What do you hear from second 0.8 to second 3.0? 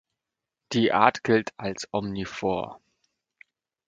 Art gilt als omnivor.